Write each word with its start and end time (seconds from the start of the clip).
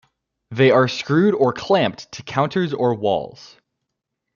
They 0.49 0.71
are 0.71 0.87
screwed 0.87 1.35
or 1.35 1.53
clamped 1.53 2.11
to 2.13 2.23
counters 2.23 2.73
or 2.73 2.95
walls. 2.95 3.55